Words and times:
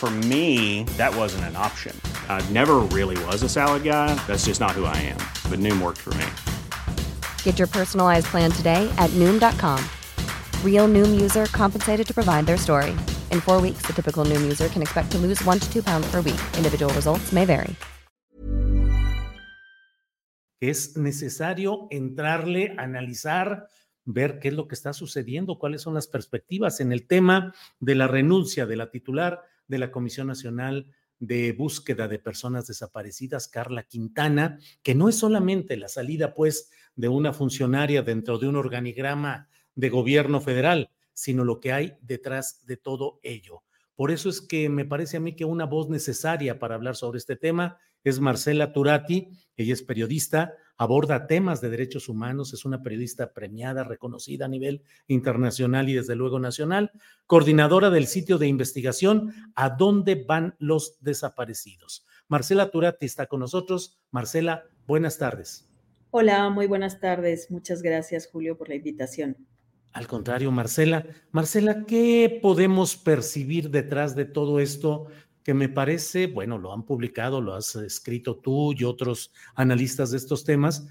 For 0.00 0.10
me, 0.10 0.84
that 0.96 1.14
wasn't 1.14 1.44
an 1.44 1.56
option. 1.56 1.94
I 2.26 2.40
never 2.48 2.76
really 2.88 3.22
was 3.26 3.42
a 3.42 3.50
salad 3.50 3.84
guy. 3.84 4.14
That's 4.26 4.46
just 4.46 4.58
not 4.58 4.70
who 4.70 4.86
I 4.86 4.96
am. 4.96 5.20
But 5.50 5.60
Noom 5.60 5.82
worked 5.82 5.98
for 5.98 6.14
me. 6.14 6.24
Get 7.44 7.58
your 7.58 7.68
personalized 7.68 8.24
plan 8.32 8.50
today 8.50 8.88
at 8.96 9.10
Noom.com. 9.10 9.78
Real 10.64 10.88
Noom 10.88 11.20
user 11.20 11.44
compensated 11.52 12.06
to 12.06 12.14
provide 12.14 12.46
their 12.46 12.56
story. 12.56 12.92
In 13.30 13.42
four 13.42 13.60
weeks, 13.60 13.84
the 13.84 13.92
typical 13.92 14.24
Noom 14.24 14.40
user 14.40 14.70
can 14.70 14.80
expect 14.80 15.12
to 15.12 15.18
lose 15.18 15.44
one 15.44 15.58
to 15.58 15.70
two 15.70 15.82
pounds 15.82 16.10
per 16.10 16.22
week. 16.22 16.40
Individual 16.56 16.90
results 16.94 17.30
may 17.30 17.44
vary. 17.44 17.76
Es 20.62 20.96
necesario 20.96 21.88
entrarle, 21.90 22.74
analizar, 22.78 23.66
ver 24.06 24.38
qué 24.38 24.48
es 24.48 24.54
lo 24.54 24.66
que 24.66 24.74
está 24.74 24.94
sucediendo, 24.94 25.58
cuáles 25.58 25.82
son 25.82 25.92
las 25.92 26.06
perspectivas 26.06 26.80
en 26.80 26.92
el 26.92 27.06
tema 27.06 27.54
de 27.80 27.94
la 27.96 28.06
renuncia 28.06 28.64
de 28.64 28.76
la 28.76 28.90
titular 28.90 29.42
de 29.70 29.78
la 29.78 29.90
Comisión 29.92 30.26
Nacional 30.26 30.92
de 31.20 31.52
Búsqueda 31.52 32.08
de 32.08 32.18
Personas 32.18 32.66
Desaparecidas, 32.66 33.46
Carla 33.46 33.84
Quintana, 33.84 34.58
que 34.82 34.94
no 34.94 35.08
es 35.08 35.16
solamente 35.16 35.76
la 35.76 35.88
salida, 35.88 36.34
pues, 36.34 36.70
de 36.96 37.08
una 37.08 37.32
funcionaria 37.32 38.02
dentro 38.02 38.38
de 38.38 38.48
un 38.48 38.56
organigrama 38.56 39.48
de 39.74 39.88
gobierno 39.90 40.40
federal, 40.40 40.90
sino 41.12 41.44
lo 41.44 41.60
que 41.60 41.72
hay 41.72 41.94
detrás 42.02 42.66
de 42.66 42.76
todo 42.76 43.20
ello. 43.22 43.62
Por 43.94 44.10
eso 44.10 44.28
es 44.28 44.40
que 44.40 44.68
me 44.68 44.84
parece 44.84 45.18
a 45.18 45.20
mí 45.20 45.36
que 45.36 45.44
una 45.44 45.66
voz 45.66 45.88
necesaria 45.88 46.58
para 46.58 46.74
hablar 46.74 46.96
sobre 46.96 47.18
este 47.18 47.36
tema 47.36 47.78
es 48.02 48.18
Marcela 48.18 48.72
Turati, 48.72 49.28
ella 49.56 49.74
es 49.74 49.82
periodista, 49.82 50.54
aborda 50.80 51.26
temas 51.26 51.60
de 51.60 51.68
derechos 51.68 52.08
humanos, 52.08 52.54
es 52.54 52.64
una 52.64 52.82
periodista 52.82 53.34
premiada, 53.34 53.84
reconocida 53.84 54.46
a 54.46 54.48
nivel 54.48 54.82
internacional 55.08 55.90
y 55.90 55.94
desde 55.94 56.16
luego 56.16 56.40
nacional, 56.40 56.90
coordinadora 57.26 57.90
del 57.90 58.06
sitio 58.06 58.38
de 58.38 58.48
investigación 58.48 59.34
¿A 59.56 59.68
dónde 59.68 60.24
van 60.26 60.56
los 60.58 60.96
desaparecidos? 61.02 62.06
Marcela 62.28 62.70
Turati 62.70 63.04
está 63.04 63.26
con 63.26 63.40
nosotros. 63.40 64.00
Marcela, 64.10 64.64
buenas 64.86 65.18
tardes. 65.18 65.68
Hola, 66.12 66.48
muy 66.48 66.66
buenas 66.66 66.98
tardes. 66.98 67.50
Muchas 67.50 67.82
gracias, 67.82 68.26
Julio, 68.26 68.56
por 68.56 68.70
la 68.70 68.76
invitación. 68.76 69.36
Al 69.92 70.06
contrario, 70.06 70.50
Marcela. 70.50 71.04
Marcela, 71.30 71.84
¿qué 71.84 72.38
podemos 72.40 72.96
percibir 72.96 73.68
detrás 73.68 74.16
de 74.16 74.24
todo 74.24 74.60
esto 74.60 75.08
que 75.44 75.54
me 75.54 75.68
parece, 75.68 76.26
bueno, 76.26 76.58
lo 76.58 76.72
han 76.72 76.82
publicado, 76.82 77.40
lo 77.40 77.54
has 77.54 77.76
escrito 77.76 78.36
tú 78.36 78.72
y 78.76 78.84
otros 78.84 79.30
analistas 79.54 80.10
de 80.10 80.18
estos 80.18 80.44
temas? 80.44 80.86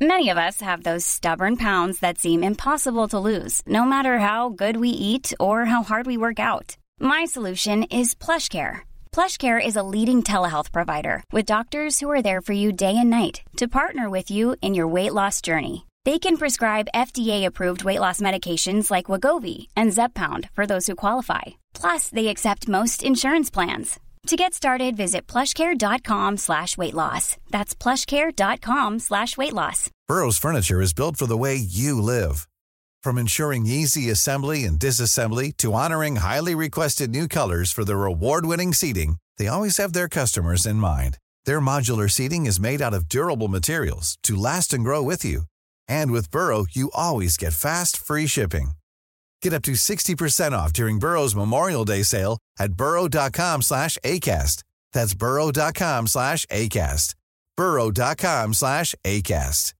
Many 0.00 0.28
of 0.28 0.38
us 0.38 0.60
have 0.60 0.84
those 0.84 1.04
stubborn 1.04 1.56
pounds 1.56 1.98
that 2.00 2.18
seem 2.18 2.44
impossible 2.44 3.08
to 3.08 3.18
lose, 3.18 3.62
no 3.66 3.84
matter 3.84 4.20
how 4.20 4.48
good 4.48 4.76
we 4.76 4.90
eat 4.90 5.32
or 5.40 5.64
how 5.64 5.82
hard 5.82 6.06
we 6.06 6.16
work 6.16 6.38
out. 6.38 6.76
My 7.00 7.24
solution 7.24 7.82
is 7.90 8.14
PlushCare. 8.14 8.82
PlushCare 9.10 9.64
is 9.64 9.74
a 9.74 9.82
leading 9.82 10.22
telehealth 10.22 10.70
provider 10.70 11.24
with 11.32 11.46
doctors 11.46 11.98
who 11.98 12.08
are 12.12 12.22
there 12.22 12.40
for 12.40 12.52
you 12.52 12.70
day 12.70 12.96
and 12.96 13.10
night 13.10 13.42
to 13.56 13.66
partner 13.66 14.08
with 14.08 14.30
you 14.30 14.54
in 14.62 14.72
your 14.72 14.86
weight 14.86 15.14
loss 15.14 15.40
journey. 15.40 15.87
They 16.08 16.18
can 16.18 16.38
prescribe 16.38 16.94
FDA-approved 16.94 17.84
weight 17.84 18.00
loss 18.00 18.18
medications 18.22 18.90
like 18.90 19.10
Wagovi 19.10 19.66
and 19.76 19.90
Zepbound 19.90 20.48
for 20.54 20.64
those 20.64 20.86
who 20.86 20.94
qualify. 20.94 21.42
Plus, 21.74 22.08
they 22.08 22.28
accept 22.28 22.66
most 22.76 23.02
insurance 23.02 23.50
plans. 23.50 24.00
To 24.28 24.36
get 24.36 24.54
started, 24.54 24.96
visit 24.96 25.26
plushcare.com 25.26 26.38
slash 26.38 26.78
weight 26.78 26.94
loss. 26.94 27.36
That's 27.50 27.74
plushcare.com 27.74 29.00
slash 29.00 29.36
weight 29.36 29.52
loss. 29.52 29.90
Burrow's 30.06 30.38
furniture 30.38 30.80
is 30.80 30.94
built 30.94 31.18
for 31.18 31.26
the 31.26 31.36
way 31.36 31.56
you 31.56 32.00
live. 32.00 32.48
From 33.02 33.18
ensuring 33.18 33.66
easy 33.66 34.08
assembly 34.08 34.64
and 34.64 34.78
disassembly 34.78 35.54
to 35.58 35.74
honoring 35.74 36.16
highly 36.16 36.54
requested 36.54 37.10
new 37.10 37.28
colors 37.28 37.70
for 37.70 37.84
their 37.84 38.06
award-winning 38.06 38.72
seating, 38.72 39.16
they 39.36 39.46
always 39.46 39.76
have 39.76 39.92
their 39.92 40.08
customers 40.08 40.64
in 40.64 40.76
mind. 40.76 41.18
Their 41.44 41.60
modular 41.60 42.10
seating 42.10 42.46
is 42.46 42.58
made 42.58 42.80
out 42.80 42.94
of 42.94 43.10
durable 43.10 43.48
materials 43.48 44.16
to 44.22 44.36
last 44.36 44.72
and 44.72 44.82
grow 44.82 45.02
with 45.02 45.22
you. 45.22 45.42
And 45.88 46.10
with 46.10 46.30
Burrow, 46.30 46.66
you 46.70 46.90
always 46.94 47.36
get 47.36 47.52
fast, 47.52 47.96
free 47.96 48.26
shipping. 48.26 48.72
Get 49.42 49.52
up 49.52 49.62
to 49.62 49.72
60% 49.72 50.52
off 50.52 50.72
during 50.72 50.98
Burrow's 50.98 51.34
Memorial 51.34 51.84
Day 51.84 52.02
sale 52.02 52.38
at 52.58 52.72
burrow.com 52.74 53.62
slash 53.62 53.98
ACAST. 54.04 54.62
That's 54.92 55.14
burrow.com 55.14 56.06
slash 56.06 56.46
ACAST. 56.46 57.14
burrow.com 57.56 58.54
slash 58.54 58.94
ACAST. 59.04 59.74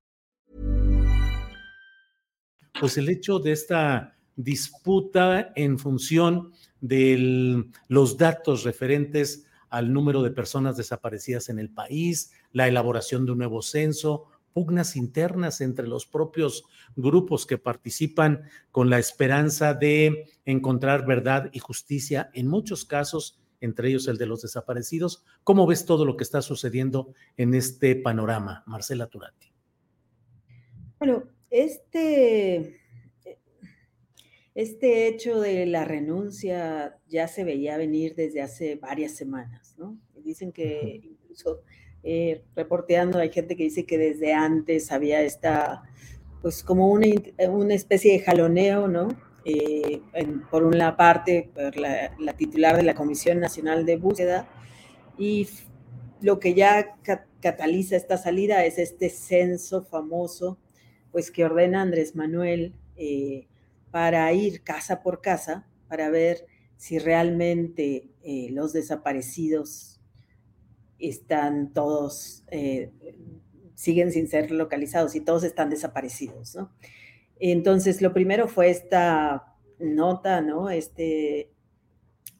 Pues 2.80 2.96
el 2.96 3.08
hecho 3.08 3.40
de 3.40 3.52
esta 3.52 4.14
disputa 4.36 5.52
en 5.56 5.78
función 5.78 6.52
de 6.80 7.64
los 7.88 8.16
datos 8.16 8.62
referentes 8.62 9.44
al 9.70 9.92
número 9.92 10.22
de 10.22 10.30
personas 10.30 10.76
desaparecidas 10.76 11.48
en 11.48 11.58
el 11.58 11.70
país, 11.70 12.30
la 12.52 12.68
elaboración 12.68 13.26
de 13.26 13.32
un 13.32 13.38
nuevo 13.38 13.62
censo, 13.62 14.26
pugnas 14.52 14.96
internas 14.96 15.60
entre 15.60 15.86
los 15.86 16.06
propios 16.06 16.64
grupos 16.96 17.46
que 17.46 17.58
participan 17.58 18.42
con 18.70 18.90
la 18.90 18.98
esperanza 18.98 19.74
de 19.74 20.26
encontrar 20.44 21.06
verdad 21.06 21.50
y 21.52 21.58
justicia 21.58 22.30
en 22.34 22.48
muchos 22.48 22.84
casos, 22.84 23.40
entre 23.60 23.88
ellos 23.88 24.08
el 24.08 24.18
de 24.18 24.26
los 24.26 24.42
desaparecidos. 24.42 25.24
¿Cómo 25.44 25.66
ves 25.66 25.84
todo 25.84 26.04
lo 26.04 26.16
que 26.16 26.24
está 26.24 26.42
sucediendo 26.42 27.12
en 27.36 27.54
este 27.54 27.96
panorama, 27.96 28.62
Marcela 28.66 29.06
Turati? 29.06 29.52
Bueno, 30.98 31.24
este, 31.50 32.80
este 34.54 35.08
hecho 35.08 35.40
de 35.40 35.66
la 35.66 35.84
renuncia 35.84 36.98
ya 37.06 37.28
se 37.28 37.44
veía 37.44 37.76
venir 37.76 38.14
desde 38.16 38.42
hace 38.42 38.76
varias 38.76 39.12
semanas, 39.12 39.76
¿no? 39.78 39.96
Dicen 40.16 40.52
que 40.52 41.00
incluso 41.02 41.62
eh, 42.10 42.42
reporteando, 42.56 43.18
hay 43.18 43.30
gente 43.30 43.54
que 43.54 43.64
dice 43.64 43.84
que 43.84 43.98
desde 43.98 44.32
antes 44.32 44.92
había 44.92 45.20
esta, 45.20 45.82
pues 46.40 46.64
como 46.64 46.88
una, 46.88 47.06
una 47.50 47.74
especie 47.74 48.14
de 48.14 48.20
jaloneo, 48.20 48.88
¿no? 48.88 49.08
Eh, 49.44 50.00
por 50.50 50.64
una 50.64 50.96
parte, 50.96 51.50
la, 51.76 52.32
titular 52.32 52.78
de 52.78 52.82
la 52.82 52.94
Comisión 52.94 53.40
Nacional 53.40 53.84
de 53.84 53.96
Búsqueda, 53.96 54.48
y 55.18 55.48
lo 56.22 56.40
que 56.40 56.54
ya 56.54 56.96
cataliza 57.40 57.96
esta 57.96 58.16
salida 58.16 58.64
es 58.64 58.78
este 58.78 59.10
censo 59.10 59.84
famoso, 59.84 60.58
pues 61.12 61.30
que 61.30 61.44
ordena 61.44 61.82
Andrés 61.82 62.16
Manuel 62.16 62.72
eh, 62.96 63.48
para 63.90 64.32
ir 64.32 64.62
casa 64.62 65.02
por 65.02 65.20
casa 65.20 65.68
para 65.88 66.08
ver 66.08 66.46
si 66.78 66.98
realmente 66.98 68.08
los 68.50 68.72
desaparecidos 68.72 69.97
están 70.98 71.72
todos, 71.72 72.44
eh, 72.50 72.92
siguen 73.74 74.12
sin 74.12 74.28
ser 74.28 74.50
localizados 74.50 75.14
y 75.14 75.20
todos 75.20 75.44
están 75.44 75.70
desaparecidos, 75.70 76.54
¿no? 76.54 76.72
Entonces, 77.40 78.02
lo 78.02 78.12
primero 78.12 78.48
fue 78.48 78.70
esta 78.70 79.54
nota, 79.78 80.40
¿no? 80.40 80.70
Este, 80.70 81.52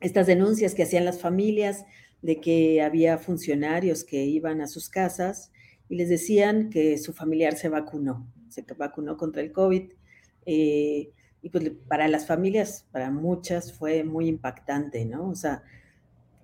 estas 0.00 0.26
denuncias 0.26 0.74
que 0.74 0.82
hacían 0.82 1.04
las 1.04 1.20
familias 1.20 1.84
de 2.22 2.40
que 2.40 2.82
había 2.82 3.18
funcionarios 3.18 4.04
que 4.04 4.24
iban 4.24 4.60
a 4.60 4.66
sus 4.66 4.88
casas 4.88 5.52
y 5.88 5.96
les 5.96 6.08
decían 6.08 6.70
que 6.70 6.98
su 6.98 7.12
familiar 7.12 7.56
se 7.56 7.68
vacunó, 7.68 8.30
se 8.48 8.62
vacunó 8.76 9.16
contra 9.16 9.42
el 9.42 9.52
COVID. 9.52 9.92
Eh, 10.46 11.12
y 11.40 11.50
pues 11.50 11.70
para 11.86 12.08
las 12.08 12.26
familias, 12.26 12.86
para 12.90 13.10
muchas, 13.10 13.72
fue 13.72 14.02
muy 14.02 14.26
impactante, 14.26 15.04
¿no? 15.04 15.28
O 15.28 15.34
sea, 15.34 15.62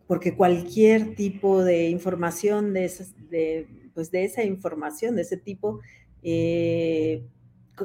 porque 0.06 0.36
cualquier 0.36 1.14
tipo 1.14 1.64
de 1.64 1.88
información 1.88 2.72
de, 2.72 3.68
pues 3.94 4.10
esa 4.12 4.44
información, 4.44 5.16
de 5.16 5.22
ese 5.22 5.36
tipo, 5.36 5.80
eh, 6.22 7.26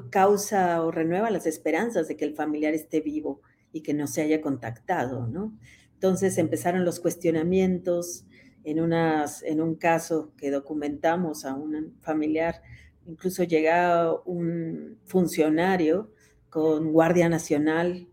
causa 0.09 0.83
o 0.83 0.91
renueva 0.91 1.31
las 1.31 1.45
esperanzas 1.45 2.07
de 2.07 2.17
que 2.17 2.25
el 2.25 2.35
familiar 2.35 2.73
esté 2.73 3.01
vivo 3.01 3.41
y 3.71 3.81
que 3.81 3.93
no 3.93 4.07
se 4.07 4.21
haya 4.21 4.41
contactado, 4.41 5.27
¿no? 5.27 5.57
Entonces 5.93 6.37
empezaron 6.37 6.85
los 6.85 6.99
cuestionamientos 6.99 8.25
en, 8.63 9.61
un 9.61 9.75
caso 9.75 10.33
que 10.37 10.51
documentamos 10.51 11.45
a 11.45 11.55
un 11.55 11.97
familiar, 12.01 12.61
incluso 13.05 13.43
llega 13.43 14.13
un 14.25 14.99
funcionario 15.05 16.11
con 16.49 16.91
Guardia 16.91 17.29
Nacional 17.29 18.07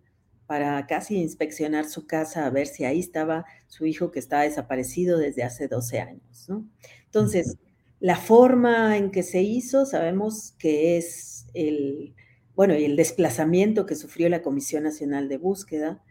para 0.46 0.86
casi 0.86 1.16
inspeccionar 1.16 1.86
su 1.86 2.06
casa 2.06 2.46
a 2.46 2.50
ver 2.50 2.66
si 2.66 2.84
ahí 2.84 3.00
estaba 3.00 3.44
su 3.66 3.86
hijo 3.86 4.10
que 4.10 4.18
estaba 4.18 4.42
desaparecido 4.42 5.18
desde 5.18 5.42
hace 5.42 5.68
12 5.68 6.00
años. 6.00 6.46
¿no? 6.48 6.64
Entonces, 7.04 7.56
la 8.00 8.16
forma 8.16 8.96
en 8.96 9.10
que 9.10 9.22
se 9.22 9.42
hizo, 9.42 9.86
sabemos 9.86 10.54
que 10.58 10.96
es 10.96 11.46
el, 11.54 12.14
bueno, 12.54 12.74
y 12.76 12.84
el 12.84 12.96
desplazamiento 12.96 13.86
que 13.86 13.96
sufrió 13.96 14.28
la 14.28 14.42
Comisión 14.42 14.84
Nacional 14.84 15.28
de 15.28 15.38
Búsqueda. 15.38 16.02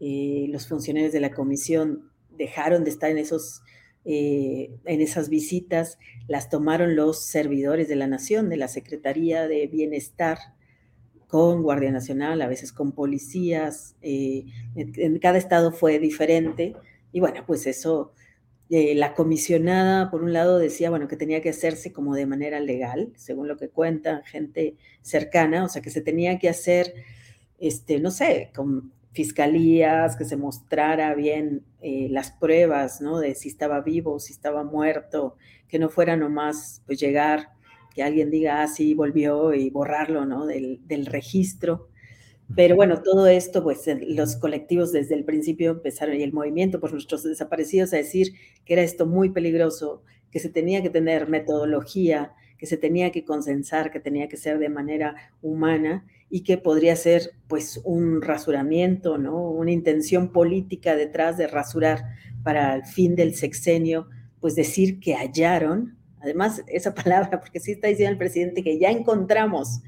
Eh, 0.00 0.46
los 0.50 0.68
funcionarios 0.68 1.12
de 1.12 1.20
la 1.20 1.30
comisión 1.30 2.10
dejaron 2.30 2.84
de 2.84 2.90
estar 2.90 3.10
en, 3.10 3.18
esos, 3.18 3.62
eh, 4.04 4.70
en 4.84 5.00
esas 5.00 5.28
visitas, 5.28 5.98
las 6.28 6.48
tomaron 6.48 6.96
los 6.96 7.24
servidores 7.24 7.88
de 7.88 7.96
la 7.96 8.06
Nación, 8.06 8.48
de 8.48 8.56
la 8.56 8.68
Secretaría 8.68 9.48
de 9.48 9.66
Bienestar 9.66 10.38
con 11.28 11.62
Guardia 11.62 11.90
Nacional, 11.90 12.40
a 12.42 12.48
veces 12.48 12.72
con 12.72 12.92
policías, 12.92 13.96
eh, 14.02 14.46
en, 14.74 15.18
cada 15.18 15.38
estado 15.38 15.72
fue 15.72 15.98
diferente, 15.98 16.74
y 17.12 17.20
bueno, 17.20 17.44
pues 17.46 17.66
eso, 17.66 18.12
eh, 18.70 18.94
la 18.94 19.14
comisionada, 19.14 20.10
por 20.10 20.22
un 20.22 20.32
lado, 20.32 20.58
decía, 20.58 20.90
bueno, 20.90 21.08
que 21.08 21.16
tenía 21.16 21.40
que 21.42 21.50
hacerse 21.50 21.92
como 21.92 22.14
de 22.14 22.26
manera 22.26 22.60
legal, 22.60 23.12
según 23.16 23.48
lo 23.48 23.56
que 23.56 23.68
cuenta 23.68 24.22
gente 24.24 24.76
cercana, 25.02 25.64
o 25.64 25.68
sea, 25.68 25.82
que 25.82 25.90
se 25.90 26.00
tenía 26.00 26.38
que 26.38 26.48
hacer, 26.48 26.94
este, 27.58 28.00
no 28.00 28.10
sé, 28.10 28.50
con 28.54 28.92
fiscalías, 29.12 30.14
que 30.16 30.26
se 30.26 30.36
mostrara 30.36 31.14
bien 31.14 31.64
eh, 31.80 32.08
las 32.10 32.32
pruebas, 32.32 33.00
¿no? 33.00 33.18
De 33.18 33.34
si 33.34 33.48
estaba 33.48 33.80
vivo, 33.80 34.20
si 34.20 34.32
estaba 34.32 34.62
muerto, 34.62 35.36
que 35.68 35.78
no 35.78 35.88
fuera 35.88 36.16
nomás, 36.16 36.82
pues 36.86 37.00
llegar 37.00 37.55
que 37.96 38.02
alguien 38.02 38.30
diga, 38.30 38.62
ah, 38.62 38.68
sí, 38.68 38.92
volvió 38.92 39.54
y 39.54 39.70
borrarlo, 39.70 40.26
¿no? 40.26 40.44
Del, 40.44 41.06
registro. 41.06 41.88
Pero 42.54 42.76
bueno, 42.76 43.02
todo 43.02 43.26
esto, 43.26 43.62
pues 43.62 43.88
los 44.06 44.36
colectivos 44.36 44.92
desde 44.92 45.14
el 45.14 45.24
principio 45.24 45.70
empezaron 45.70 46.14
y 46.14 46.22
el 46.22 46.34
movimiento 46.34 46.78
por 46.78 46.92
nuestros 46.92 47.22
desaparecidos 47.22 47.94
a 47.94 47.96
decir 47.96 48.34
que 48.66 48.74
era 48.74 48.82
esto 48.82 49.06
muy 49.06 49.30
peligroso, 49.30 50.02
que 50.30 50.40
se 50.40 50.50
tenía 50.50 50.82
que 50.82 50.90
tener 50.90 51.26
metodología, 51.26 52.34
que 52.58 52.66
se 52.66 52.76
tenía 52.76 53.10
que 53.12 53.24
consensar, 53.24 53.90
que 53.90 53.98
tenía 53.98 54.28
que 54.28 54.36
ser 54.36 54.58
de 54.58 54.68
manera 54.68 55.16
humana 55.40 56.06
y 56.28 56.42
que 56.42 56.58
podría 56.58 56.96
ser 56.96 57.30
pues 57.48 57.80
un 57.82 58.20
rasuramiento, 58.20 59.16
¿no? 59.16 59.40
Una 59.40 59.70
intención 59.70 60.32
política 60.32 60.96
detrás 60.96 61.38
de 61.38 61.46
rasurar 61.46 62.04
para 62.42 62.74
el 62.74 62.84
fin 62.84 63.16
del 63.16 63.34
sexenio, 63.34 64.08
pues 64.38 64.54
decir 64.54 65.00
que 65.00 65.14
hallaron 65.14 65.96
Además, 66.26 66.62
esa 66.66 66.94
palabra, 67.04 67.40
porque 67.40 67.60
sí 67.60 67.72
está 67.72 67.88
diciendo 67.88 68.12
el 68.12 68.18
presidente 68.18 68.62
que 68.62 68.78
ya 68.78 68.90
encontramos, 68.90 69.80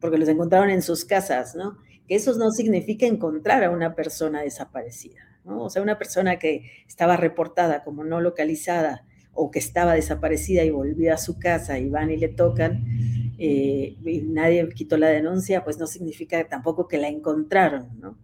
porque 0.00 0.18
los 0.18 0.28
encontraron 0.28 0.70
en 0.70 0.82
sus 0.82 1.04
casas, 1.04 1.54
¿no? 1.54 1.76
Que 2.06 2.14
eso 2.14 2.36
no 2.38 2.50
significa 2.50 3.06
encontrar 3.06 3.64
a 3.64 3.70
una 3.70 3.94
persona 3.94 4.42
desaparecida, 4.42 5.20
¿no? 5.44 5.64
O 5.64 5.70
sea, 5.70 5.82
una 5.82 5.98
persona 5.98 6.38
que 6.38 6.70
estaba 6.86 7.16
reportada 7.16 7.84
como 7.84 8.04
no 8.04 8.20
localizada 8.20 9.04
o 9.32 9.50
que 9.50 9.58
estaba 9.58 9.94
desaparecida 9.94 10.64
y 10.64 10.70
volvió 10.70 11.12
a 11.12 11.18
su 11.18 11.38
casa 11.38 11.78
y 11.78 11.88
van 11.88 12.10
y 12.10 12.16
le 12.16 12.28
tocan 12.28 12.84
eh, 13.38 13.96
y 14.04 14.22
nadie 14.22 14.68
quitó 14.70 14.96
la 14.96 15.08
denuncia, 15.08 15.64
pues 15.64 15.78
no 15.78 15.86
significa 15.86 16.46
tampoco 16.48 16.88
que 16.88 16.98
la 16.98 17.08
encontraron, 17.08 17.88
¿no? 18.00 18.18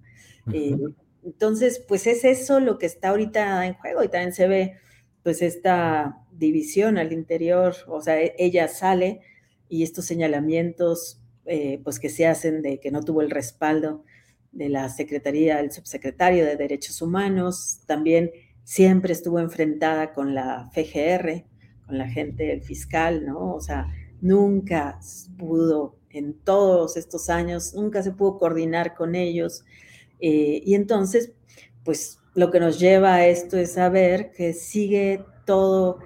Eh, 0.53 0.77
entonces, 1.25 1.83
pues 1.87 2.07
es 2.07 2.25
eso 2.25 2.61
lo 2.61 2.79
que 2.79 2.87
está 2.87 3.09
ahorita 3.09 3.67
en 3.67 3.75
juego 3.75 4.05
y 4.05 4.09
también 4.09 4.33
se 4.33 4.47
ve 4.47 4.77
pues 5.27 5.43
esta 5.43 6.25
división 6.31 6.99
al 6.99 7.13
interior, 7.13 7.75
o 7.89 8.01
sea, 8.01 8.23
e, 8.23 8.37
ella 8.39 8.69
sale 8.69 9.23
y 9.69 9.83
estos 9.83 10.05
señalamientos 10.05 11.21
eh, 11.47 11.81
pues 11.83 11.99
que 11.99 12.11
se 12.11 12.29
hacen 12.29 12.63
de 12.63 12.79
que 12.79 12.93
no 12.93 13.03
tuvo 13.03 13.23
el 13.23 13.31
respaldo 13.33 14.05
de 14.53 14.69
la 14.69 14.89
Secretaría, 14.89 15.59
el 15.59 15.73
subsecretario 15.73 16.45
de 16.45 16.55
Derechos 16.55 17.03
Humanos, 17.03 17.81
también 17.87 18.31
siempre 18.63 19.13
estuvo 19.13 19.41
enfrentada 19.41 20.13
con 20.13 20.33
la 20.33 20.71
FGR, 20.73 21.45
con 21.87 21.99
la 21.99 22.09
gente 22.09 22.45
del 22.45 22.63
fiscal, 22.63 23.27
¿no? 23.27 23.53
O 23.53 23.61
sea, 23.61 23.89
nunca 24.21 25.01
pudo, 25.37 25.99
en 26.11 26.35
todos 26.35 26.97
estos 26.97 27.31
años, 27.31 27.75
nunca 27.75 28.01
se 28.05 28.13
pudo 28.13 28.39
coordinar 28.39 28.95
con 28.95 29.17
ellos. 29.17 29.65
Eh, 30.21 30.63
y 30.65 30.77
entonces, 30.77 31.33
pues 31.83 32.21
lo 32.37 32.51
que 32.51 32.61
nos 32.61 32.79
lleva 32.79 33.15
a 33.15 33.27
esto 33.27 33.57
es 33.57 33.73
saber 33.73 34.31
que 34.31 34.53
sigue 34.53 35.25
todo, 35.47 36.01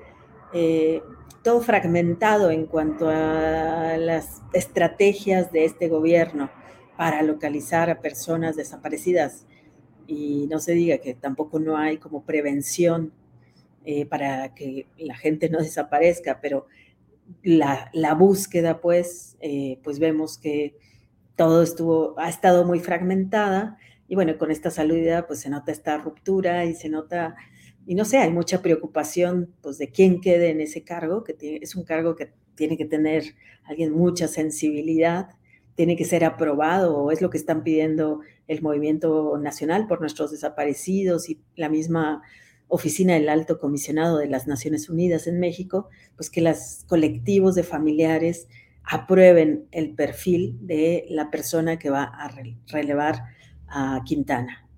eh, 0.55 1.03
todo 1.43 1.61
fragmentado 1.61 2.53
en 2.53 2.67
cuanto 2.67 3.09
a 3.09 3.97
las 3.99 4.41
estrategias 4.53 5.51
de 5.51 5.65
este 5.65 5.89
gobierno 5.89 6.49
para 6.97 7.23
localizar 7.23 7.91
a 7.91 8.01
personas 8.01 8.55
desaparecidas. 8.55 9.45
Y 10.07 10.47
no 10.49 10.61
se 10.61 10.73
diga 10.73 10.99
que 10.99 11.15
tampoco 11.15 11.59
no 11.59 11.77
hay 11.77 11.99
como 11.99 12.23
prevención 12.23 13.13
eh, 13.85 14.07
para 14.07 14.55
que 14.55 14.87
la 14.99 15.17
gente 15.17 15.51
no 15.51 15.59
desaparezca, 15.59 16.39
pero 16.41 16.67
la, 17.43 17.91
búsqueda, 18.17 18.81
pues, 18.81 19.37
eh, 19.41 19.81
pues 19.83 19.99
vemos 19.99 20.39
que 20.39 20.77
todo 21.35 21.65
estuvo, 21.65 22.15
ha 22.19 22.29
estado 22.29 22.65
muy 22.65 22.79
fragmentada 22.79 23.79
y 24.11 24.17
bueno, 24.17 24.37
con 24.39 24.51
esta 24.51 24.73
salida 24.73 25.29
pues 25.29 25.39
se 25.39 25.51
nota 25.51 25.71
esta 25.71 25.97
ruptura 25.97 26.65
y 26.65 26.75
se 26.75 26.89
nota, 26.89 27.37
y 27.87 27.95
no 27.95 28.05
sé, 28.05 28.19
hay 28.19 28.33
mucha 28.33 28.61
preocupación 28.61 29.55
pues 29.63 29.79
de 29.79 29.91
quién 29.91 30.21
quede 30.21 30.51
en 30.51 30.61
ese 30.61 30.83
cargo, 30.83 31.23
que 31.23 31.61
es 31.63 31.77
un 31.77 31.85
cargo 31.85 32.17
que 32.17 32.33
tiene 32.57 32.77
que 32.77 32.87
tener 32.87 33.23
alguien 33.63 33.93
mucha 33.93 34.27
sensibilidad, 34.27 35.29
tiene 35.77 35.95
que 35.95 36.05
ser 36.05 36.25
aprobado, 36.25 36.99
o 36.99 37.13
es 37.13 37.23
lo 37.23 37.31
que 37.31 37.39
están 37.39 37.63
pidiendo 37.63 38.19
el 38.49 38.63
movimiento 38.63 39.39
nacional 39.39 39.87
por 39.87 40.01
nuestros 40.01 40.33
desaparecidos 40.33 41.31
y 41.31 41.41
la 41.55 41.69
misma 41.69 42.21
oficina 42.67 43.15
del 43.15 43.29
alto 43.29 43.61
comisionado 43.61 44.19
de 44.19 44.27
las 44.27 44.49
Naciones 44.49 44.91
Unidas 44.91 45.29
en 45.29 45.39
México, 45.39 45.89
pues 46.17 46.31
que 46.31 46.41
los 46.41 46.85
colectivos 46.89 47.55
de 47.55 47.63
familiares 47.63 48.49
aprueben 48.83 49.69
el 49.71 49.95
perfil 49.95 50.59
de 50.63 51.07
la 51.11 51.31
persona 51.31 51.79
que 51.79 51.91
va 51.91 52.03
a 52.03 52.29
relevar 52.67 53.39
a 53.71 54.03
Quintana. 54.05 54.69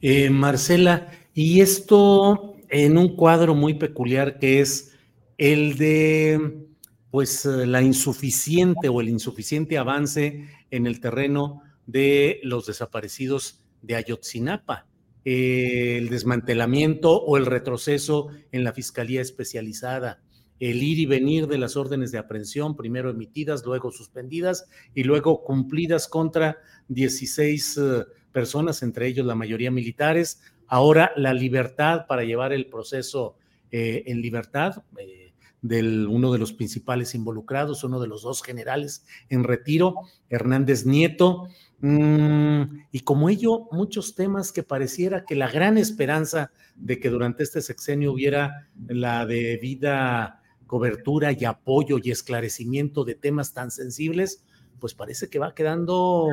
Eh, 0.00 0.30
Marcela, 0.30 1.08
y 1.34 1.60
esto 1.60 2.56
en 2.68 2.98
un 2.98 3.16
cuadro 3.16 3.54
muy 3.54 3.74
peculiar 3.74 4.38
que 4.38 4.60
es 4.60 4.96
el 5.38 5.76
de 5.76 6.66
pues 7.10 7.44
la 7.44 7.80
insuficiente 7.82 8.88
o 8.88 9.00
el 9.00 9.08
insuficiente 9.08 9.78
avance 9.78 10.48
en 10.70 10.86
el 10.86 11.00
terreno 11.00 11.62
de 11.86 12.40
los 12.42 12.66
desaparecidos 12.66 13.64
de 13.80 13.94
Ayotzinapa, 13.94 14.86
el 15.24 16.08
desmantelamiento 16.08 17.16
o 17.22 17.36
el 17.36 17.46
retroceso 17.46 18.28
en 18.52 18.64
la 18.64 18.72
Fiscalía 18.72 19.22
Especializada, 19.22 20.20
el 20.60 20.82
ir 20.82 20.98
y 20.98 21.06
venir 21.06 21.46
de 21.46 21.58
las 21.58 21.76
órdenes 21.76 22.12
de 22.12 22.18
aprehensión, 22.18 22.76
primero 22.76 23.10
emitidas, 23.10 23.64
luego 23.64 23.90
suspendidas 23.90 24.68
y 24.94 25.04
luego 25.04 25.42
cumplidas 25.42 26.08
contra 26.08 26.58
16 26.88 27.78
eh, 27.78 28.04
personas, 28.32 28.82
entre 28.82 29.06
ellos 29.06 29.26
la 29.26 29.34
mayoría 29.34 29.70
militares. 29.70 30.40
Ahora 30.66 31.12
la 31.16 31.34
libertad 31.34 32.06
para 32.06 32.24
llevar 32.24 32.52
el 32.52 32.66
proceso 32.66 33.36
eh, 33.70 34.04
en 34.06 34.22
libertad. 34.22 34.82
Eh, 34.98 35.32
uno 35.62 36.32
de 36.32 36.38
los 36.38 36.52
principales 36.52 37.14
involucrados, 37.14 37.82
uno 37.82 37.98
de 37.98 38.06
los 38.06 38.22
dos 38.22 38.42
generales 38.42 39.04
en 39.28 39.42
retiro, 39.42 39.96
Hernández 40.28 40.86
Nieto, 40.86 41.48
mm, 41.80 42.62
y 42.92 43.00
como 43.00 43.28
ello, 43.28 43.66
muchos 43.72 44.14
temas 44.14 44.52
que 44.52 44.62
pareciera 44.62 45.24
que 45.24 45.34
la 45.34 45.50
gran 45.50 45.76
esperanza 45.76 46.52
de 46.76 47.00
que 47.00 47.10
durante 47.10 47.42
este 47.42 47.62
sexenio 47.62 48.12
hubiera 48.12 48.68
la 48.86 49.26
debida 49.26 50.42
cobertura 50.66 51.32
y 51.32 51.44
apoyo 51.44 51.98
y 52.02 52.10
esclarecimiento 52.10 53.04
de 53.04 53.14
temas 53.14 53.52
tan 53.52 53.70
sensibles, 53.70 54.44
pues 54.80 54.94
parece 54.94 55.28
que 55.28 55.38
va 55.38 55.54
quedando 55.54 56.28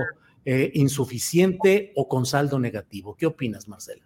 eh, 0.45 0.71
insuficiente 0.73 1.93
o 1.95 2.07
con 2.07 2.25
saldo 2.25 2.59
negativo. 2.59 3.15
¿Qué 3.15 3.25
opinas, 3.25 3.67
Marcela? 3.67 4.03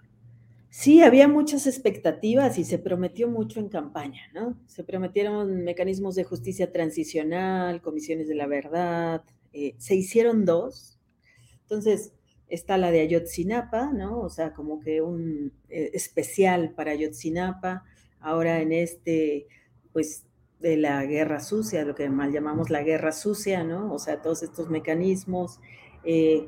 Sí, 0.69 1.01
había 1.01 1.27
muchas 1.27 1.65
expectativas 1.65 2.59
y 2.59 2.63
se 2.63 2.77
prometió 2.77 3.27
mucho 3.27 3.59
en 3.59 3.69
campaña, 3.69 4.21
¿no? 4.33 4.55
Se 4.67 4.83
prometieron 4.83 5.63
mecanismos 5.63 6.13
de 6.13 6.23
justicia 6.23 6.71
transicional, 6.71 7.81
comisiones 7.81 8.27
de 8.27 8.35
la 8.35 8.45
verdad, 8.45 9.23
eh, 9.53 9.73
se 9.79 9.95
hicieron 9.95 10.45
dos. 10.45 10.99
Entonces, 11.63 12.13
está 12.47 12.77
la 12.77 12.91
de 12.91 13.01
Ayotzinapa, 13.01 13.91
¿no? 13.91 14.19
O 14.19 14.29
sea, 14.29 14.53
como 14.53 14.79
que 14.79 15.01
un 15.01 15.51
eh, 15.69 15.89
especial 15.93 16.73
para 16.75 16.91
Ayotzinapa, 16.91 17.83
ahora 18.19 18.61
en 18.61 18.71
este, 18.71 19.47
pues, 19.97 20.27
de 20.59 20.77
la 20.77 21.03
guerra 21.05 21.39
sucia, 21.39 21.83
lo 21.83 21.95
que 21.95 22.07
mal 22.07 22.31
llamamos 22.31 22.69
la 22.69 22.83
guerra 22.83 23.11
sucia, 23.11 23.63
¿no? 23.63 23.91
O 23.91 23.97
sea, 23.97 24.21
todos 24.21 24.43
estos 24.43 24.69
mecanismos. 24.69 25.59
Eh, 26.03 26.45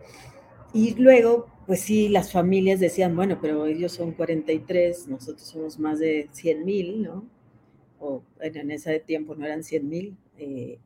y 0.72 0.94
luego, 0.94 1.48
pues 1.66 1.80
sí, 1.80 2.10
las 2.10 2.32
familias 2.32 2.80
decían, 2.80 3.16
bueno, 3.16 3.40
pero 3.42 3.66
ellos 3.66 3.94
son 3.94 4.12
43, 4.12 5.08
nosotros 5.08 5.48
somos 5.48 5.80
más 5.80 5.98
de 5.98 6.30
100 6.32 6.64
mil, 6.64 7.02
¿no? 7.02 7.28
O 7.98 8.22
en 8.40 8.70
ese 8.70 9.00
tiempo 9.00 9.34
no 9.34 9.48
eran 9.48 9.64
100 9.64 9.90
mil, 9.90 10.16
eh, 10.38 10.78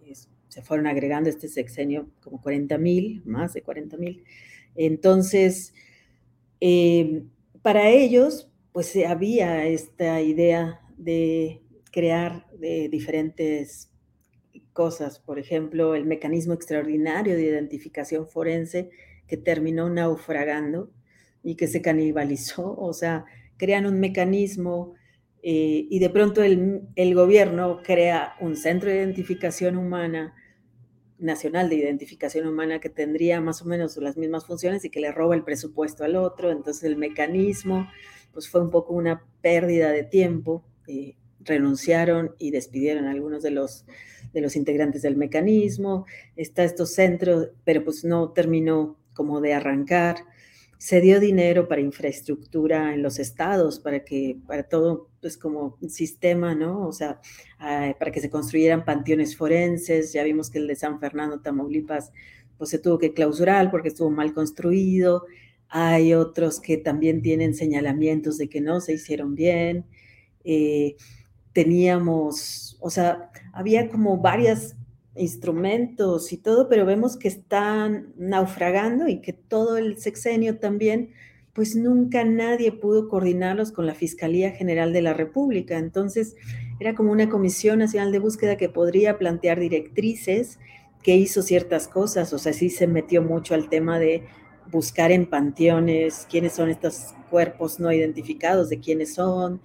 se 0.47 0.61
fueron 0.61 0.87
agregando 0.87 1.29
este 1.29 1.49
sexenio 1.49 2.07
como 2.21 2.41
40 2.41 2.77
mil, 2.77 3.23
más 3.25 3.51
de 3.55 3.61
40 3.61 3.97
mil. 3.97 4.23
Entonces, 4.75 5.73
eh, 6.61 7.23
para 7.61 7.89
ellos, 7.89 8.49
pues 8.71 8.95
había 9.05 9.65
esta 9.65 10.21
idea 10.21 10.79
de 10.97 11.62
crear 11.93 12.47
de 12.57 12.89
diferentes 12.89 13.91
cosas, 14.73 15.19
por 15.19 15.37
ejemplo, 15.37 15.93
el 15.93 16.05
mecanismo 16.05 16.53
extraordinario 16.53 17.35
de 17.35 17.43
identificación 17.43 18.27
forense 18.27 18.89
que 19.27 19.37
terminó 19.37 19.89
naufragando 19.89 20.91
y 21.43 21.55
que 21.55 21.67
se 21.67 21.81
canibalizó, 21.81 22.75
o 22.75 22.93
sea, 22.93 23.25
crean 23.57 23.85
un 23.85 23.99
mecanismo 23.99 24.95
eh, 25.43 25.85
y 25.89 25.99
de 25.99 26.09
pronto 26.09 26.41
el, 26.41 26.81
el, 26.95 27.13
gobierno 27.13 27.81
crea 27.83 28.35
un 28.39 28.55
centro 28.55 28.89
de 28.89 28.95
identificación 28.95 29.77
humana, 29.77 30.33
nacional 31.19 31.69
de 31.69 31.75
identificación 31.75 32.47
humana, 32.47 32.79
que 32.79 32.89
tendría 32.89 33.39
más 33.39 33.61
o 33.61 33.65
menos 33.65 33.97
las 33.97 34.17
mismas 34.17 34.45
funciones 34.45 34.83
y 34.83 34.89
que 34.89 34.99
le 34.99 35.11
roba 35.11 35.35
el 35.35 35.43
presupuesto 35.43 36.03
al 36.03 36.15
otro, 36.15 36.49
entonces 36.49 36.83
el 36.85 36.97
mecanismo 36.97 37.87
pues 38.31 38.49
fue 38.49 38.61
un 38.61 38.71
poco 38.71 38.93
una 38.93 39.23
pérdida 39.41 39.91
de 39.91 40.03
tiempo, 40.03 40.65
eh, 40.87 41.17
renunciaron 41.43 42.35
y 42.39 42.51
despidieron 42.51 43.05
a 43.05 43.11
algunos 43.11 43.43
de 43.43 43.51
los, 43.51 43.85
de 44.33 44.41
los 44.41 44.55
integrantes 44.55 45.01
del 45.01 45.15
mecanismo, 45.15 46.05
está 46.35 46.63
estos 46.63 46.93
centros, 46.93 47.49
pero 47.63 47.83
pues 47.83 48.03
no 48.03 48.31
terminó 48.31 48.97
como 49.13 49.41
de 49.41 49.53
arrancar. 49.53 50.17
Se 50.77 50.99
dio 50.99 51.21
dinero 51.21 51.69
para 51.69 51.79
infraestructura 51.79 52.93
en 52.93 53.03
los 53.03 53.17
estados, 53.17 53.79
para 53.79 54.03
que, 54.03 54.37
para 54.45 54.63
todo, 54.63 55.09
pues 55.21 55.37
como 55.37 55.77
sistema, 55.87 56.55
¿no? 56.55 56.85
O 56.85 56.91
sea, 56.91 57.21
ah, 57.59 57.95
para 57.97 58.11
que 58.11 58.19
se 58.19 58.29
construyeran 58.29 58.83
panteones 58.83 59.37
forenses. 59.37 60.11
Ya 60.11 60.23
vimos 60.23 60.49
que 60.49 60.59
el 60.59 60.67
de 60.67 60.75
San 60.75 60.99
Fernando, 60.99 61.39
Tamaulipas, 61.39 62.11
pues 62.57 62.69
se 62.69 62.79
tuvo 62.79 62.97
que 62.97 63.13
clausurar 63.13 63.71
porque 63.71 63.89
estuvo 63.89 64.09
mal 64.09 64.33
construido. 64.33 65.25
Hay 65.69 66.13
otros 66.13 66.59
que 66.59 66.77
también 66.77 67.21
tienen 67.21 67.55
señalamientos 67.55 68.37
de 68.37 68.49
que 68.49 68.59
no 68.59 68.81
se 68.81 68.93
hicieron 68.93 69.35
bien. 69.35 69.85
Eh, 70.43 70.97
teníamos, 71.53 72.77
o 72.81 72.89
sea, 72.89 73.31
había 73.53 73.89
como 73.89 74.17
varias 74.17 74.75
instrumentos 75.15 76.33
y 76.33 76.37
todo, 76.37 76.67
pero 76.67 76.85
vemos 76.85 77.17
que 77.17 77.27
están 77.27 78.13
naufragando 78.17 79.07
y 79.07 79.21
que 79.21 79.33
todo 79.33 79.77
el 79.77 79.97
sexenio 79.97 80.57
también, 80.57 81.11
pues 81.53 81.75
nunca 81.75 82.23
nadie 82.23 82.71
pudo 82.71 83.07
coordinarlos 83.09 83.71
con 83.71 83.85
la 83.85 83.93
Fiscalía 83.93 84.51
General 84.51 84.91
de 84.91 85.03
la 85.03 85.13
República. 85.13 85.77
Entonces, 85.77 86.35
era 86.79 86.95
como 86.95 87.11
una 87.11 87.29
comisión 87.29 87.79
nacional 87.79 88.11
de 88.11 88.19
búsqueda 88.19 88.57
que 88.57 88.69
podría 88.69 89.19
plantear 89.19 89.59
directrices, 89.59 90.59
que 91.03 91.15
hizo 91.15 91.43
ciertas 91.43 91.87
cosas, 91.87 92.33
o 92.33 92.39
sea, 92.39 92.53
sí 92.53 92.69
se 92.69 92.87
metió 92.87 93.21
mucho 93.21 93.53
al 93.53 93.69
tema 93.69 93.99
de 93.99 94.23
buscar 94.71 95.11
en 95.11 95.29
panteones 95.29 96.25
quiénes 96.29 96.53
son 96.53 96.69
estos 96.69 97.13
cuerpos 97.29 97.79
no 97.79 97.91
identificados, 97.91 98.69
de 98.69 98.79
quiénes 98.79 99.13
son, 99.13 99.61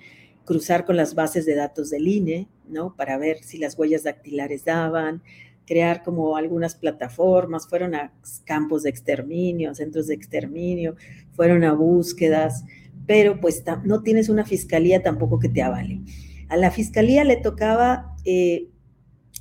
cruzar 0.48 0.86
con 0.86 0.96
las 0.96 1.14
bases 1.14 1.44
de 1.44 1.54
datos 1.54 1.90
del 1.90 2.08
INE, 2.08 2.48
¿no? 2.70 2.96
Para 2.96 3.18
ver 3.18 3.42
si 3.42 3.58
las 3.58 3.78
huellas 3.78 4.04
dactilares 4.04 4.64
daban, 4.64 5.22
crear 5.66 6.02
como 6.02 6.38
algunas 6.38 6.74
plataformas, 6.74 7.68
fueron 7.68 7.94
a 7.94 8.14
campos 8.46 8.84
de 8.84 8.88
exterminio, 8.88 9.74
centros 9.74 10.06
de 10.06 10.14
exterminio, 10.14 10.96
fueron 11.32 11.64
a 11.64 11.74
búsquedas, 11.74 12.64
pero 13.06 13.38
pues 13.42 13.62
no 13.84 14.02
tienes 14.02 14.30
una 14.30 14.46
fiscalía 14.46 15.02
tampoco 15.02 15.38
que 15.38 15.50
te 15.50 15.60
avale. 15.60 16.00
A 16.48 16.56
la 16.56 16.70
fiscalía 16.70 17.24
le 17.24 17.36
tocaba 17.36 18.16
eh, 18.24 18.68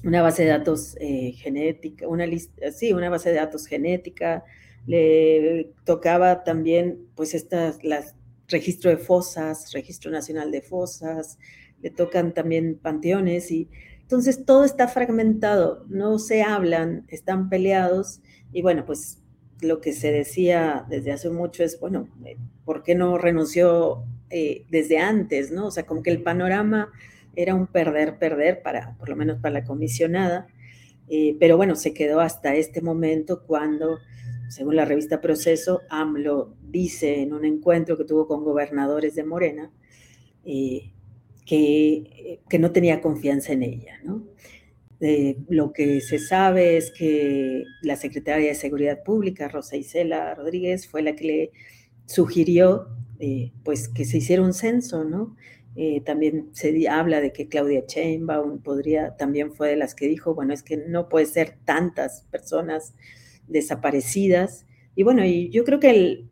una 0.04 0.22
base 0.22 0.44
de 0.44 0.50
datos 0.50 0.98
eh, 1.00 1.32
genética, 1.38 2.06
una 2.10 2.26
lista, 2.26 2.70
sí, 2.74 2.92
una 2.92 3.10
base 3.10 3.30
de 3.30 3.38
datos 3.38 3.66
genética, 3.66 4.44
le 4.86 5.72
tocaba 5.86 6.44
también 6.44 7.00
pues 7.16 7.34
estas, 7.34 7.82
las 7.86 8.18
registro 8.48 8.89
de 8.89 8.98
fosas, 8.98 9.72
registro 9.74 10.12
nacional 10.12 10.51
de 10.51 10.62
fosas, 10.62 11.38
le 11.82 11.89
tocan 11.89 12.34
también 12.34 12.80
panteones 12.82 13.51
y 13.51 13.70
entonces 14.01 14.46
todo 14.46 14.63
está 14.63 14.88
fragmentado, 14.88 15.86
no 15.89 16.18
se 16.18 16.42
hablan, 16.42 17.06
están 17.10 17.50
peleados 17.50 18.22
y 18.54 18.62
bueno, 18.62 18.86
pues 18.86 19.22
lo 19.62 19.82
que 19.82 19.92
se 19.92 20.12
decía 20.12 20.86
desde 20.89 21.12
hace 21.12 21.30
mucho 21.30 21.63
es, 21.63 21.80
bueno, 21.80 22.08
eh, 22.25 22.38
¿por 22.63 22.84
qué 22.84 22.96
no 22.96 23.18
renunció 23.18 24.06
eh, 24.30 24.66
desde 24.70 25.00
antes, 25.00 25.51
no? 25.51 25.68
O 25.68 25.72
sea, 25.72 25.86
como 25.86 26.04
que 26.04 26.12
el 26.12 26.22
panorama 26.22 26.92
era 27.36 27.54
un 27.54 27.68
perder, 27.68 28.18
perder 28.18 28.62
para, 28.62 28.96
por 28.98 29.10
lo 29.10 29.16
menos 29.16 29.39
para 29.39 29.54
la 29.54 29.63
comisionada, 29.63 30.48
eh, 31.10 31.36
pero 31.39 31.58
bueno, 31.58 31.75
se 31.75 31.94
quedó 31.94 32.20
hasta 32.20 32.56
este 32.56 32.82
momento 32.82 33.44
cuando 33.46 34.00
según 34.50 34.75
la 34.75 34.86
revista 34.86 35.22
Proceso, 35.22 35.82
AMLO 35.89 36.56
dice 36.62 37.22
en 37.22 37.34
un 37.34 37.46
encuentro 37.46 37.98
que 37.98 38.06
tuvo 38.06 38.27
con 38.27 38.44
gobernadores 38.44 39.16
de 39.16 39.24
Morena 39.24 39.72
eh, 40.46 40.92
que, 41.46 42.39
que, 42.50 42.60
no 42.60 42.72
tenía 42.72 43.01
confianza 43.01 43.54
en 43.54 43.63
ella. 43.63 44.00
¿no? 44.04 44.25
lo 45.50 45.74
que 45.74 46.01
se 46.01 46.18
sabe 46.18 46.75
es 46.75 46.89
que 46.92 47.63
la 47.84 47.96
secretaria 47.96 48.48
de 48.48 48.56
Seguridad 48.56 49.04
Pública, 49.04 49.48
Rosa 49.48 49.77
Isela 49.77 50.34
Rodríguez, 50.34 50.88
fue 50.88 51.04
la 51.04 51.16
que 51.16 51.24
le 51.24 51.51
sugirió 52.08 52.88
eh, 53.20 53.51
pues 53.63 53.89
que 53.89 54.06
se 54.06 54.18
hiciera 54.18 54.44
un 54.44 54.54
censo, 54.54 55.04
¿no? 55.04 55.36
Eh, 55.75 56.01
también 56.01 56.50
se 56.54 56.88
habla 56.88 57.22
de 57.22 57.32
que 57.32 57.48
Claudia 57.48 57.84
Sheinbaum 57.88 58.62
podría, 58.62 59.16
también 59.16 59.54
fue 59.54 59.70
de 59.70 59.75
las 59.75 59.96
que 59.96 60.08
dijo, 60.08 60.34
bueno, 60.34 60.54
es 60.54 60.63
que 60.63 60.77
no 60.77 61.10
puede 61.10 61.25
ser 61.25 61.58
tantas 61.66 62.25
personas 62.32 62.94
desaparecidas. 63.48 64.66
Y 64.96 65.04
bueno, 65.04 65.25
y 65.25 65.50
yo 65.50 65.63
creo 65.63 65.80
que 65.80 66.25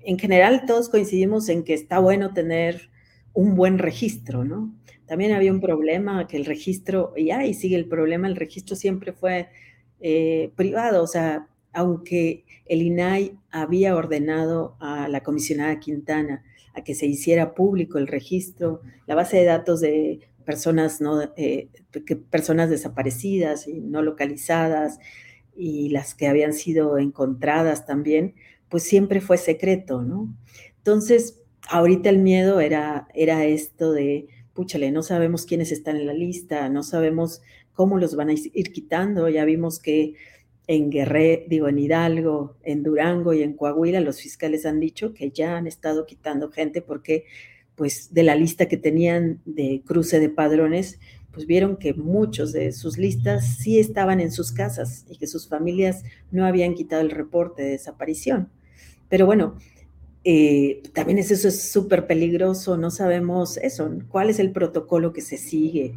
en 0.00 0.18
general 0.18 0.64
todos 0.66 0.88
coincidimos 0.88 1.48
en 1.48 1.64
que 1.64 1.74
está 1.74 1.98
bueno 1.98 2.32
tener 2.32 2.90
un 3.32 3.54
buen 3.54 3.78
registro, 3.78 4.44
¿no? 4.44 4.74
También 5.06 5.32
había 5.32 5.52
un 5.52 5.60
problema 5.60 6.26
que 6.26 6.36
el 6.36 6.44
registro, 6.44 7.12
y 7.16 7.30
ahí 7.30 7.54
sigue 7.54 7.76
el 7.76 7.86
problema, 7.86 8.26
el 8.26 8.36
registro 8.36 8.76
siempre 8.76 9.12
fue 9.12 9.48
eh, 10.00 10.50
privado, 10.56 11.02
o 11.02 11.06
sea, 11.06 11.48
aunque 11.72 12.44
el 12.64 12.82
INAI 12.82 13.38
había 13.50 13.94
ordenado 13.94 14.76
a 14.80 15.08
la 15.08 15.22
comisionada 15.22 15.78
Quintana 15.78 16.42
a 16.74 16.82
que 16.82 16.94
se 16.94 17.06
hiciera 17.06 17.54
público 17.54 17.98
el 17.98 18.06
registro, 18.06 18.80
la 19.06 19.14
base 19.14 19.38
de 19.38 19.44
datos 19.44 19.80
de 19.80 20.20
personas, 20.44 21.00
no, 21.00 21.20
eh, 21.36 21.68
personas 22.30 22.70
desaparecidas 22.70 23.68
y 23.68 23.80
no 23.80 24.02
localizadas, 24.02 24.98
y 25.56 25.88
las 25.90 26.14
que 26.14 26.28
habían 26.28 26.52
sido 26.52 26.98
encontradas 26.98 27.86
también, 27.86 28.34
pues 28.68 28.82
siempre 28.82 29.20
fue 29.20 29.38
secreto, 29.38 30.02
¿no? 30.02 30.34
Entonces, 30.78 31.42
ahorita 31.68 32.10
el 32.10 32.18
miedo 32.18 32.60
era, 32.60 33.08
era 33.14 33.44
esto 33.44 33.92
de, 33.92 34.28
púchale, 34.54 34.90
no 34.90 35.02
sabemos 35.02 35.46
quiénes 35.46 35.72
están 35.72 35.96
en 35.96 36.06
la 36.06 36.14
lista, 36.14 36.68
no 36.68 36.82
sabemos 36.82 37.42
cómo 37.72 37.98
los 37.98 38.16
van 38.16 38.30
a 38.30 38.32
ir 38.34 38.72
quitando, 38.72 39.28
ya 39.28 39.44
vimos 39.44 39.78
que 39.78 40.14
en 40.66 40.90
Guerrero, 40.90 41.44
digo, 41.48 41.68
en 41.68 41.78
Hidalgo, 41.78 42.56
en 42.62 42.82
Durango 42.82 43.32
y 43.34 43.42
en 43.42 43.52
Coahuila, 43.54 44.00
los 44.00 44.20
fiscales 44.20 44.66
han 44.66 44.80
dicho 44.80 45.14
que 45.14 45.30
ya 45.30 45.56
han 45.56 45.66
estado 45.66 46.06
quitando 46.06 46.50
gente 46.50 46.82
porque, 46.82 47.24
pues, 47.76 48.12
de 48.12 48.24
la 48.24 48.34
lista 48.34 48.66
que 48.66 48.76
tenían 48.76 49.40
de 49.44 49.82
cruce 49.86 50.18
de 50.18 50.28
padrones, 50.28 50.98
pues 51.36 51.46
vieron 51.46 51.76
que 51.76 51.92
muchos 51.92 52.50
de 52.54 52.72
sus 52.72 52.96
listas 52.96 53.58
sí 53.58 53.78
estaban 53.78 54.20
en 54.20 54.32
sus 54.32 54.52
casas 54.52 55.04
y 55.10 55.18
que 55.18 55.26
sus 55.26 55.50
familias 55.50 56.02
no 56.30 56.46
habían 56.46 56.72
quitado 56.72 57.02
el 57.02 57.10
reporte 57.10 57.62
de 57.62 57.72
desaparición. 57.72 58.48
Pero 59.10 59.26
bueno, 59.26 59.58
eh, 60.24 60.82
también 60.94 61.18
eso 61.18 61.34
es 61.34 61.70
súper 61.70 62.06
peligroso, 62.06 62.78
no 62.78 62.90
sabemos 62.90 63.58
eso, 63.58 63.98
cuál 64.08 64.30
es 64.30 64.38
el 64.38 64.50
protocolo 64.50 65.12
que 65.12 65.20
se 65.20 65.36
sigue, 65.36 65.94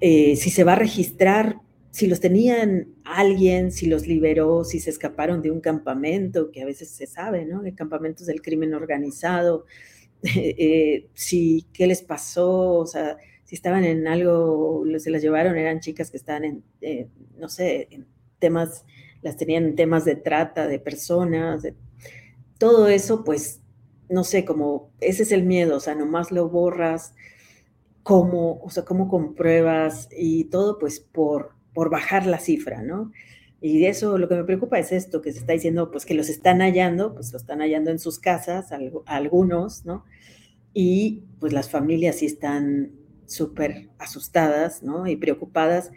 eh, 0.00 0.34
si 0.34 0.50
se 0.50 0.64
va 0.64 0.72
a 0.72 0.76
registrar, 0.76 1.60
si 1.92 2.08
los 2.08 2.18
tenían 2.18 2.88
alguien, 3.04 3.70
si 3.70 3.86
los 3.86 4.08
liberó, 4.08 4.64
si 4.64 4.80
se 4.80 4.90
escaparon 4.90 5.40
de 5.40 5.52
un 5.52 5.60
campamento, 5.60 6.50
que 6.50 6.62
a 6.62 6.66
veces 6.66 6.88
se 6.88 7.06
sabe, 7.06 7.46
¿no? 7.46 7.62
De 7.62 7.76
campamentos 7.76 8.26
del 8.26 8.42
crimen 8.42 8.74
organizado, 8.74 9.66
eh, 10.24 11.06
si 11.14 11.64
qué 11.72 11.86
les 11.86 12.02
pasó, 12.02 12.74
o 12.74 12.86
sea, 12.86 13.18
si 13.46 13.54
estaban 13.54 13.84
en 13.84 14.08
algo, 14.08 14.84
se 14.98 15.08
las 15.08 15.22
llevaron, 15.22 15.56
eran 15.56 15.78
chicas 15.78 16.10
que 16.10 16.16
estaban 16.16 16.44
en, 16.44 16.64
eh, 16.80 17.08
no 17.38 17.48
sé, 17.48 17.86
en 17.92 18.06
temas, 18.40 18.84
las 19.22 19.36
tenían 19.36 19.64
en 19.64 19.76
temas 19.76 20.04
de 20.04 20.16
trata 20.16 20.66
de 20.66 20.80
personas. 20.80 21.62
todo 22.58 22.88
eso, 22.88 23.22
pues, 23.22 23.62
no 24.08 24.24
sé, 24.24 24.44
como 24.44 24.90
ese 25.00 25.22
es 25.22 25.32
el 25.32 25.44
miedo, 25.44 25.76
o 25.76 25.80
sea, 25.80 25.94
nomás 25.94 26.32
lo 26.32 26.48
borras, 26.48 27.14
cómo, 28.02 28.60
o 28.62 28.70
sea, 28.70 28.84
cómo 28.84 29.08
compruebas 29.08 30.08
y 30.16 30.44
todo, 30.46 30.78
pues, 30.80 30.98
por, 30.98 31.52
por 31.72 31.88
bajar 31.88 32.26
la 32.26 32.40
cifra, 32.40 32.82
¿no? 32.82 33.12
Y 33.60 33.78
de 33.78 33.88
eso 33.90 34.18
lo 34.18 34.28
que 34.28 34.34
me 34.34 34.44
preocupa 34.44 34.78
es 34.80 34.90
esto, 34.90 35.22
que 35.22 35.32
se 35.32 35.38
está 35.38 35.52
diciendo, 35.52 35.90
pues 35.92 36.04
que 36.04 36.14
los 36.14 36.28
están 36.28 36.60
hallando, 36.60 37.14
pues 37.14 37.32
lo 37.32 37.38
están 37.38 37.60
hallando 37.60 37.90
en 37.92 38.00
sus 38.00 38.18
casas, 38.18 38.70
algunos, 39.06 39.84
¿no? 39.84 40.04
Y 40.74 41.22
pues 41.40 41.52
las 41.52 41.70
familias 41.70 42.16
sí 42.16 42.26
están 42.26 43.05
súper 43.26 43.90
asustadas, 43.98 44.82
¿no? 44.82 45.06
Y 45.06 45.16
preocupadas 45.16 45.90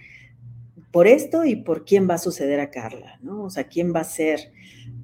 por 0.92 1.08
esto 1.08 1.46
y 1.46 1.56
por 1.56 1.86
quién 1.86 2.10
va 2.10 2.16
a 2.16 2.20
suceder 2.20 2.60
a 2.60 2.72
Carla, 2.72 3.20
¿no? 3.22 3.44
O 3.44 3.50
sea, 3.50 3.66
quién 3.66 3.94
va 3.94 4.02
a 4.02 4.06
ser 4.06 4.52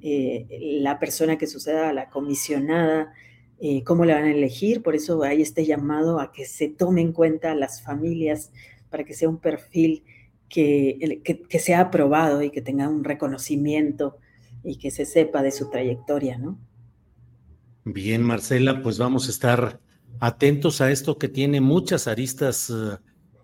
eh, 0.02 0.46
la 0.80 0.98
persona 0.98 1.38
que 1.38 1.46
suceda 1.46 1.88
a 1.88 1.92
la 1.92 2.10
comisionada, 2.10 3.12
eh, 3.60 3.82
cómo 3.84 4.04
la 4.04 4.16
van 4.16 4.24
a 4.24 4.32
elegir, 4.32 4.82
por 4.82 4.94
eso 4.94 5.22
hay 5.22 5.42
este 5.42 5.64
llamado 5.64 6.20
a 6.20 6.32
que 6.32 6.44
se 6.44 6.68
tome 6.68 7.00
en 7.00 7.12
cuenta 7.12 7.54
las 7.54 7.82
familias 7.82 8.52
para 8.90 9.04
que 9.04 9.14
sea 9.14 9.28
un 9.28 9.38
perfil 9.38 10.04
que, 10.48 11.22
que, 11.48 11.58
sea 11.58 11.80
aprobado 11.80 12.42
y 12.42 12.50
que 12.50 12.62
tenga 12.62 12.88
un 12.88 13.02
reconocimiento 13.02 14.18
y 14.62 14.76
que 14.76 14.90
se 14.90 15.04
sepa 15.04 15.42
de 15.42 15.50
su 15.50 15.70
trayectoria, 15.70 16.38
¿no? 16.38 16.58
Bien, 17.84 18.22
Marcela, 18.22 18.82
pues 18.82 18.98
vamos 18.98 19.28
a 19.28 19.30
estar 19.30 19.80
atentos 20.20 20.80
a 20.80 20.90
esto 20.90 21.18
que 21.18 21.28
tiene 21.28 21.60
muchas 21.60 22.06
aristas 22.06 22.72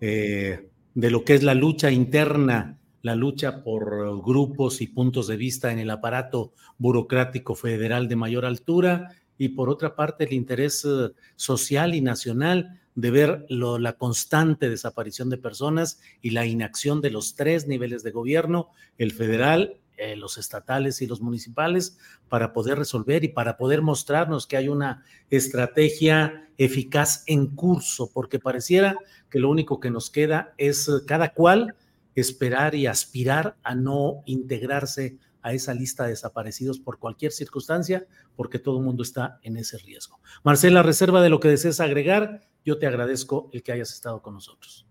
eh, 0.00 0.68
de 0.94 1.10
lo 1.10 1.24
que 1.24 1.34
es 1.34 1.42
la 1.42 1.54
lucha 1.54 1.90
interna, 1.90 2.78
la 3.02 3.16
lucha 3.16 3.62
por 3.64 4.22
grupos 4.22 4.80
y 4.80 4.86
puntos 4.86 5.26
de 5.26 5.36
vista 5.36 5.72
en 5.72 5.78
el 5.78 5.90
aparato 5.90 6.52
burocrático 6.78 7.54
federal 7.54 8.08
de 8.08 8.16
mayor 8.16 8.44
altura 8.44 9.08
y 9.38 9.50
por 9.50 9.70
otra 9.70 9.96
parte 9.96 10.24
el 10.24 10.32
interés 10.32 10.84
eh, 10.84 11.10
social 11.36 11.94
y 11.94 12.00
nacional 12.00 12.80
de 12.94 13.10
ver 13.10 13.46
la 13.48 13.94
constante 13.94 14.68
desaparición 14.68 15.30
de 15.30 15.38
personas 15.38 16.00
y 16.20 16.30
la 16.30 16.44
inacción 16.44 17.00
de 17.00 17.10
los 17.10 17.34
tres 17.34 17.66
niveles 17.66 18.02
de 18.02 18.10
gobierno, 18.10 18.68
el 18.98 19.12
federal, 19.12 19.78
eh, 20.02 20.16
los 20.16 20.36
estatales 20.36 21.00
y 21.00 21.06
los 21.06 21.20
municipales, 21.20 21.96
para 22.28 22.52
poder 22.52 22.76
resolver 22.78 23.22
y 23.22 23.28
para 23.28 23.56
poder 23.56 23.82
mostrarnos 23.82 24.48
que 24.48 24.56
hay 24.56 24.68
una 24.68 25.04
estrategia 25.30 26.48
eficaz 26.58 27.22
en 27.26 27.54
curso, 27.54 28.10
porque 28.12 28.40
pareciera 28.40 28.98
que 29.30 29.38
lo 29.38 29.48
único 29.48 29.78
que 29.78 29.90
nos 29.90 30.10
queda 30.10 30.54
es 30.58 30.88
eh, 30.88 30.92
cada 31.06 31.34
cual 31.34 31.76
esperar 32.16 32.74
y 32.74 32.86
aspirar 32.86 33.56
a 33.62 33.76
no 33.76 34.22
integrarse 34.26 35.18
a 35.40 35.52
esa 35.52 35.72
lista 35.72 36.04
de 36.04 36.10
desaparecidos 36.10 36.80
por 36.80 36.98
cualquier 36.98 37.30
circunstancia, 37.30 38.06
porque 38.34 38.58
todo 38.58 38.78
el 38.78 38.84
mundo 38.84 39.04
está 39.04 39.38
en 39.42 39.56
ese 39.56 39.78
riesgo. 39.78 40.20
Marcela, 40.42 40.82
reserva 40.82 41.22
de 41.22 41.28
lo 41.28 41.38
que 41.38 41.48
desees 41.48 41.80
agregar, 41.80 42.40
yo 42.64 42.78
te 42.78 42.86
agradezco 42.86 43.50
el 43.52 43.62
que 43.62 43.72
hayas 43.72 43.92
estado 43.92 44.20
con 44.20 44.34
nosotros. 44.34 44.86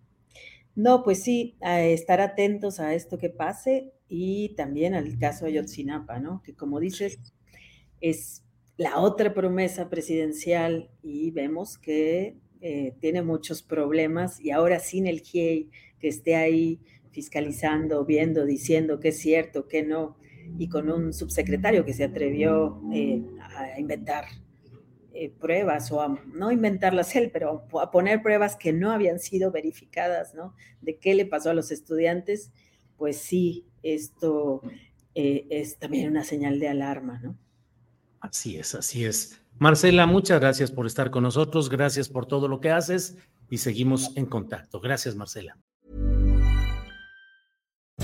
No, 0.75 1.03
pues 1.03 1.21
sí, 1.23 1.57
a 1.61 1.81
estar 1.81 2.21
atentos 2.21 2.79
a 2.79 2.93
esto 2.93 3.17
que 3.17 3.29
pase 3.29 3.93
y 4.13 4.49
también 4.55 4.93
al 4.93 5.17
caso 5.17 5.45
de 5.45 5.53
Yotzinapa, 5.53 6.19
¿no? 6.19 6.43
Que 6.43 6.53
como 6.53 6.81
dices, 6.81 7.17
es 8.01 8.43
la 8.75 8.99
otra 8.99 9.33
promesa 9.33 9.89
presidencial 9.89 10.91
y 11.01 11.31
vemos 11.31 11.77
que 11.77 12.35
eh, 12.59 12.93
tiene 12.99 13.21
muchos 13.21 13.63
problemas 13.63 14.41
y 14.41 14.51
ahora 14.51 14.79
sin 14.79 15.07
el 15.07 15.21
GIEI 15.21 15.69
que 15.97 16.09
esté 16.09 16.35
ahí 16.35 16.81
fiscalizando, 17.11 18.03
viendo, 18.03 18.45
diciendo 18.45 18.99
qué 18.99 19.09
es 19.09 19.17
cierto, 19.17 19.69
qué 19.69 19.81
no, 19.83 20.17
y 20.57 20.67
con 20.67 20.91
un 20.91 21.13
subsecretario 21.13 21.85
que 21.85 21.93
se 21.93 22.03
atrevió 22.03 22.81
eh, 22.93 23.23
a 23.39 23.79
inventar 23.79 24.25
eh, 25.13 25.29
pruebas 25.29 25.89
o 25.93 26.01
a 26.01 26.21
no 26.33 26.51
inventarlas 26.51 27.15
él, 27.15 27.31
pero 27.31 27.65
a 27.79 27.91
poner 27.91 28.21
pruebas 28.21 28.57
que 28.57 28.73
no 28.73 28.91
habían 28.91 29.19
sido 29.19 29.51
verificadas, 29.51 30.33
¿no? 30.33 30.53
De 30.81 30.97
qué 30.97 31.15
le 31.15 31.25
pasó 31.25 31.51
a 31.51 31.53
los 31.53 31.71
estudiantes, 31.71 32.51
pues 33.01 33.17
sí, 33.17 33.65
esto 33.81 34.61
eh, 35.15 35.47
es 35.49 35.79
también 35.79 36.07
una 36.07 36.23
señal 36.23 36.59
de 36.59 36.67
alarma, 36.67 37.19
¿no? 37.19 37.35
Así 38.19 38.57
es, 38.57 38.75
así 38.75 39.05
es. 39.05 39.41
Marcela, 39.57 40.05
muchas 40.05 40.39
gracias 40.39 40.69
por 40.69 40.85
estar 40.85 41.09
con 41.09 41.23
nosotros, 41.23 41.67
gracias 41.67 42.09
por 42.09 42.27
todo 42.27 42.47
lo 42.47 42.59
que 42.59 42.69
haces 42.69 43.17
y 43.49 43.57
seguimos 43.57 44.15
en 44.17 44.27
contacto. 44.27 44.79
Gracias, 44.79 45.15
Marcela. 45.15 45.57